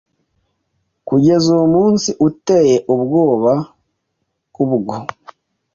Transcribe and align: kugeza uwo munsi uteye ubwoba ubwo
kugeza 1.07 1.45
uwo 1.55 1.65
munsi 1.75 2.09
uteye 2.27 2.75
ubwoba 2.93 3.53
ubwo 4.63 4.95